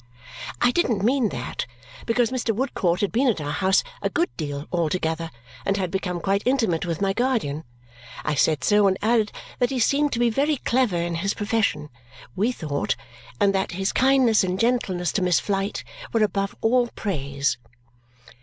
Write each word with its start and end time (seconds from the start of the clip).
I 0.59 0.71
didn't 0.71 1.03
mean 1.03 1.29
that, 1.29 1.67
because 2.07 2.31
Mr. 2.31 2.55
Woodcourt 2.55 3.01
had 3.01 3.11
been 3.11 3.27
at 3.27 3.39
our 3.39 3.51
house 3.51 3.83
a 4.01 4.09
good 4.09 4.35
deal 4.35 4.65
altogether 4.73 5.29
and 5.63 5.77
had 5.77 5.91
become 5.91 6.19
quite 6.19 6.41
intimate 6.43 6.87
with 6.87 7.01
my 7.03 7.13
guardian. 7.13 7.65
I 8.25 8.33
said 8.33 8.63
so, 8.63 8.87
and 8.87 8.97
added 9.03 9.31
that 9.59 9.69
he 9.69 9.77
seemed 9.77 10.11
to 10.13 10.19
be 10.19 10.31
very 10.31 10.57
clever 10.57 10.97
in 10.97 11.13
his 11.13 11.35
profession 11.35 11.89
we 12.35 12.51
thought 12.51 12.95
and 13.39 13.53
that 13.53 13.73
his 13.73 13.91
kindness 13.93 14.43
and 14.43 14.59
gentleness 14.59 15.11
to 15.11 15.21
Miss 15.21 15.39
Flite 15.39 15.83
were 16.11 16.23
above 16.23 16.55
all 16.61 16.87
praise. 16.95 17.59